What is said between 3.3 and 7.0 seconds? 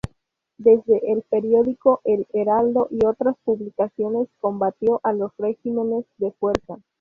publicaciones, combatió a los regímenes de fuerza.